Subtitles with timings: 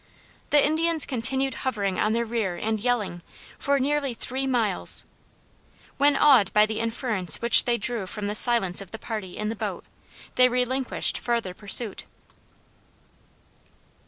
[0.49, 3.21] The Indians continued hovering on their rear and yelling,
[3.59, 5.05] for nearly three miles,
[5.99, 9.49] when awed by the inference which they drew from the silence of the party in
[9.49, 9.85] the boat,
[10.37, 12.05] they relinquished farther pursuit.